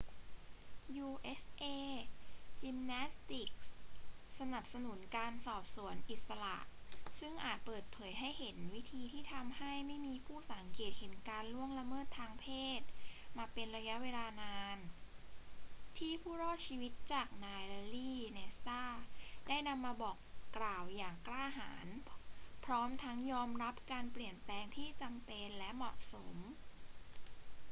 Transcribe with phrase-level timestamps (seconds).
[1.05, 1.73] usa
[2.61, 3.67] gymnastics
[4.39, 6.57] สนับสนุนการสอบสวนอิสระ
[7.19, 12.47] ซึ่งอาจเปิดเผยให้เห็นวิธีที่ทำให้ไม่มีผู้สังเกตเห็นการล่วงละเมิดทางเพ
[12.79, 12.81] ศ
[13.37, 14.77] มาเป็นระยะเวลานาน
[15.97, 19.05] ที่ผู้รอดชีวิตจากนายแลร์รี แนสซาร์
[19.47, 20.17] ได้นำมาบอก
[20.57, 21.87] กล่าวอย่างกล้าหาญ
[22.65, 26.35] พร้อมทั้งยอมรับการเปลี่ยนแปลงที่จำเป็นและเหมาะสม